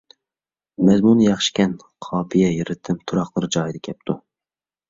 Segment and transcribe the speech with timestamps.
[0.87, 1.75] مەزمۇنى ياخشىكەن.
[2.07, 4.19] قاپىيە، رىتىم، تۇراقلىرى جايىدا كەپتۇ.